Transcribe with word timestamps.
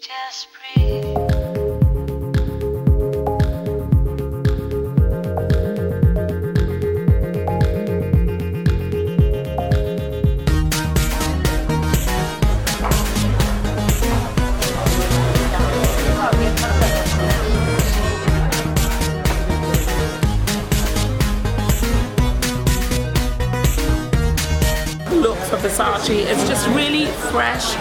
Just 0.00 0.48
breathe. 0.54 1.19
Versace 25.80 26.26
is 26.28 26.46
just 26.46 26.68
really 26.76 27.06
fresh 27.32 27.74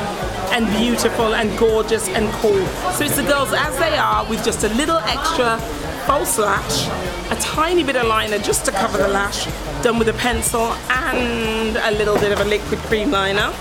and 0.54 0.66
beautiful 0.78 1.36
and 1.36 1.60
gorgeous 1.60 2.08
and 2.08 2.32
cool. 2.36 2.66
So 2.94 3.04
it's 3.04 3.18
the 3.18 3.24
girls 3.24 3.52
as 3.52 3.78
they 3.78 3.98
are 3.98 4.26
with 4.30 4.42
just 4.46 4.64
a 4.64 4.70
little 4.70 5.00
extra 5.00 5.58
false 6.08 6.38
lash, 6.40 6.88
a 7.30 7.36
tiny 7.42 7.84
bit 7.84 7.98
of 7.98 8.08
liner 8.08 8.38
just 8.40 8.64
to 8.68 8.72
cover 8.72 8.98
the 9.00 9.10
lash, 9.10 9.48
done 9.84 10.00
with 10.00 10.08
a 10.08 10.14
pencil 10.14 10.62
and 10.90 11.76
a 11.76 11.92
little 11.92 12.16
bit 12.16 12.32
of 12.32 12.40
a 12.40 12.46
liquid 12.46 12.80
cream 12.88 13.12
liner. 13.12 13.54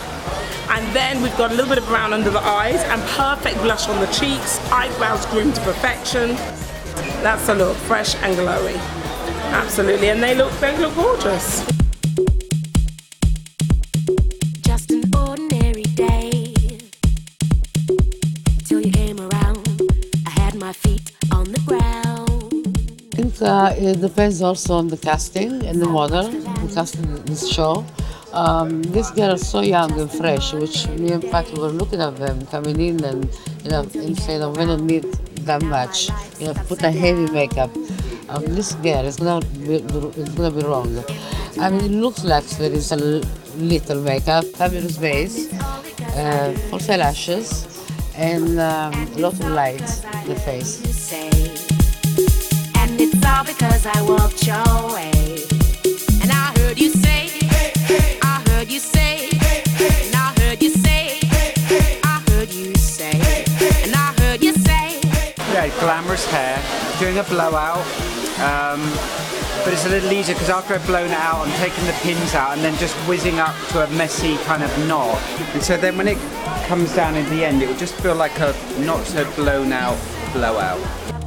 And 0.70 0.86
then 0.94 1.20
we've 1.20 1.36
got 1.36 1.50
a 1.50 1.54
little 1.54 1.70
bit 1.70 1.78
of 1.78 1.86
brown 1.86 2.12
under 2.12 2.30
the 2.30 2.38
eyes 2.38 2.80
and 2.84 3.02
perfect 3.18 3.60
blush 3.62 3.88
on 3.88 3.98
the 3.98 4.06
cheeks, 4.12 4.60
eyebrows 4.70 5.26
groomed 5.26 5.56
to 5.56 5.60
perfection. 5.62 6.36
That's 7.24 7.44
the 7.48 7.56
look, 7.56 7.76
fresh 7.76 8.14
and 8.22 8.36
glowy. 8.36 8.76
Absolutely, 9.50 10.10
and 10.10 10.22
they 10.22 10.36
look 10.36 10.52
they 10.60 10.78
look 10.78 10.94
gorgeous. 10.94 11.77
Uh, 23.42 23.74
it 23.76 24.00
depends 24.00 24.42
also 24.42 24.74
on 24.74 24.88
the 24.88 24.96
casting 24.96 25.64
and 25.64 25.80
the 25.80 25.88
model 25.88 26.30
who 26.30 26.74
casting 26.74 27.14
this 27.24 27.48
show. 27.48 27.84
Um, 28.32 28.82
these 28.82 29.10
girls 29.10 29.40
are 29.40 29.44
so 29.44 29.60
young 29.60 29.98
and 29.98 30.10
fresh, 30.10 30.52
which 30.52 30.86
me 30.88 31.12
and 31.12 31.22
Patty 31.30 31.58
were 31.58 31.68
looking 31.68 32.00
at 32.00 32.16
them 32.16 32.44
coming 32.46 32.80
in 32.80 33.02
and 33.02 33.24
you 33.64 33.70
know 33.70 33.82
and 33.94 34.18
saying, 34.18 34.42
"Oh, 34.42 34.50
we 34.50 34.64
don't 34.66 34.86
need 34.86 35.04
that 35.46 35.62
much. 35.62 36.10
You 36.38 36.48
know, 36.48 36.54
put 36.68 36.82
a 36.82 36.90
heavy 36.90 37.30
makeup." 37.32 37.70
Um, 38.28 38.44
this 38.44 38.74
girl 38.74 39.04
is 39.06 39.16
gonna 39.16 39.44
be, 39.46 39.76
it's 39.76 40.34
gonna 40.34 40.50
be 40.50 40.62
wrong. 40.62 41.02
I 41.58 41.70
mean, 41.70 41.84
it 41.84 41.90
looks 41.90 42.24
like 42.24 42.44
there 42.58 42.70
is 42.72 42.92
a 42.92 42.96
little 42.96 44.02
makeup, 44.02 44.44
fabulous 44.44 44.98
base, 44.98 45.52
uh, 45.52 46.56
false 46.70 46.88
eyelashes, 46.88 47.66
and 48.14 48.60
um, 48.60 48.92
a 48.94 49.18
lot 49.18 49.32
of 49.32 49.40
light 49.40 49.80
in 50.22 50.28
the 50.28 50.40
face. 50.44 51.57
Doing 66.98 67.18
a 67.18 67.22
blowout. 67.24 67.78
Um, 68.40 68.80
but 69.64 69.72
it's 69.72 69.86
a 69.86 69.88
little 69.88 70.12
easier 70.12 70.34
because 70.34 70.50
after 70.50 70.74
I've 70.74 70.86
blown 70.86 71.10
it 71.10 71.12
out, 71.12 71.46
I'm 71.46 71.58
taking 71.58 71.84
the 71.86 71.92
pins 72.02 72.34
out 72.34 72.54
and 72.54 72.64
then 72.64 72.76
just 72.78 72.94
whizzing 73.08 73.38
up 73.38 73.54
to 73.70 73.84
a 73.84 73.90
messy 73.90 74.36
kind 74.38 74.62
of 74.62 74.86
knot. 74.86 75.16
And 75.54 75.62
so 75.62 75.76
then 75.76 75.96
when 75.96 76.08
it 76.08 76.18
comes 76.66 76.94
down 76.94 77.14
in 77.14 77.28
the 77.30 77.44
end, 77.44 77.62
it 77.62 77.68
will 77.68 77.76
just 77.76 77.94
feel 77.94 78.14
like 78.14 78.38
a 78.40 78.54
not 78.80 79.04
so 79.06 79.30
blown 79.32 79.72
out 79.72 79.98
blowout. 80.32 81.17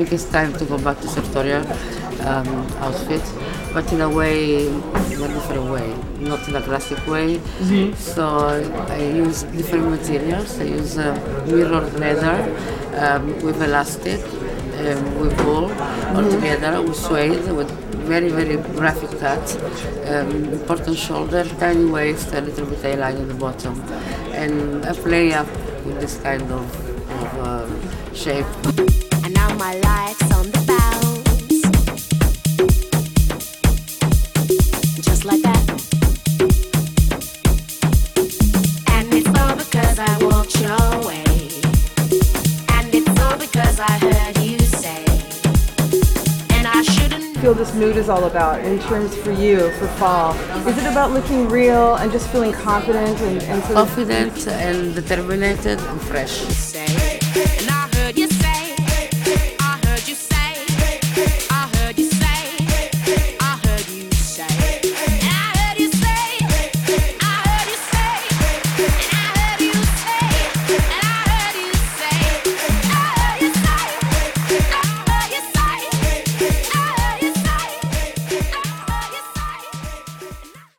Think 0.00 0.14
it's 0.14 0.30
time 0.30 0.54
to 0.54 0.64
go 0.64 0.78
back 0.78 0.98
to 1.02 1.08
sartorial 1.08 1.60
um, 2.26 2.48
outfit, 2.80 3.20
but 3.74 3.92
in 3.92 4.00
a 4.00 4.08
way, 4.08 4.66
in 4.66 5.20
a 5.20 5.28
different 5.28 5.70
way, 5.70 5.94
not 6.20 6.48
in 6.48 6.56
a 6.56 6.62
classic 6.62 7.06
way. 7.06 7.38
So 7.96 8.24
I 8.88 8.96
use 8.96 9.42
different 9.42 9.90
materials. 9.90 10.58
I 10.58 10.62
use 10.62 10.96
uh, 10.96 11.12
mirrored 11.46 11.92
leather 12.00 12.38
um, 12.96 13.44
with 13.44 13.60
elastic, 13.60 14.24
um, 14.78 15.20
with 15.20 15.38
wool, 15.44 15.70
all 16.16 16.30
together 16.30 16.80
with 16.80 16.96
suede, 16.96 17.52
with 17.52 17.70
very 18.08 18.30
very 18.30 18.56
graphic 18.78 19.10
cut, 19.20 19.44
um, 20.06 20.46
important 20.46 20.96
shoulder, 20.96 21.44
tiny 21.58 21.84
waist, 21.84 22.32
a 22.32 22.40
little 22.40 22.64
bit 22.64 22.82
A-line 22.86 23.18
at 23.18 23.28
the 23.28 23.34
bottom, 23.34 23.78
and 24.32 24.82
I 24.86 24.94
play 24.94 25.34
up 25.34 25.48
with 25.84 26.00
this 26.00 26.18
kind 26.22 26.50
of, 26.50 26.64
of 27.10 27.38
uh, 27.38 28.14
shape. 28.14 29.09
And 29.50 29.58
now 29.58 29.64
my 29.64 29.74
life's 29.80 30.22
on 30.32 30.46
the 30.50 30.62
bounce. 30.66 31.60
Just 35.04 35.24
like 35.24 35.42
that. 35.42 35.70
And 38.90 39.12
it's 39.12 39.28
all 39.40 39.56
because 39.56 39.98
I 39.98 40.18
walked 40.24 40.60
your 40.60 41.06
way. 41.06 41.24
And 42.74 42.94
it's 42.94 43.20
all 43.20 43.38
because 43.38 43.80
I 43.80 43.98
heard 43.98 44.38
you 44.38 44.58
say. 44.58 45.04
And 46.56 46.66
I 46.66 46.82
shouldn't 46.82 47.36
feel 47.38 47.54
this 47.54 47.74
mood 47.74 47.96
is 47.96 48.08
all 48.08 48.24
about 48.24 48.60
in 48.64 48.78
terms 48.80 49.16
for 49.16 49.32
you 49.32 49.70
for 49.78 49.88
fall? 49.98 50.34
Is 50.68 50.78
it 50.78 50.86
about 50.86 51.10
looking 51.12 51.48
real 51.48 51.96
and 51.96 52.12
just 52.12 52.28
feeling 52.30 52.52
confident 52.52 53.18
and, 53.20 53.42
and 53.42 53.62
sort 53.64 53.76
of 53.78 53.86
confident 53.88 54.46
and 54.48 54.94
determined 54.94 55.42
and 55.42 56.02
fresh. 56.02 56.30
say. 56.30 57.09